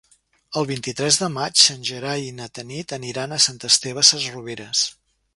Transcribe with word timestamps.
El 0.59 0.67
vint-i-tres 0.69 1.17
de 1.23 1.27
maig 1.33 1.65
en 1.73 1.83
Gerai 1.89 2.25
i 2.27 2.31
na 2.37 2.47
Tanit 2.59 2.95
aniran 2.97 3.35
a 3.35 3.39
Sant 3.49 3.61
Esteve 3.69 4.05
Sesrovires. 4.09 4.83